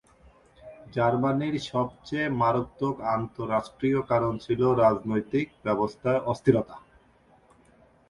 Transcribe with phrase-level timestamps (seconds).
[0.93, 6.77] জার্মানির সবচেয়ে মারাত্মক আন্তঃরাষ্ট্রীয় কারণ ছিল রাজনৈতিক ব্যবস্থায় অস্থিরতা।